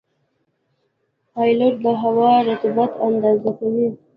پیلوټ 1.33 1.75
د 1.85 1.87
هوا 2.01 2.31
د 2.43 2.45
رطوبت 2.47 2.91
اندازه 3.07 3.51
کوي. 3.59 3.87